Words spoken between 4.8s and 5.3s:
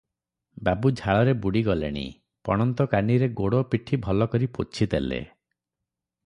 ଦେଲେ।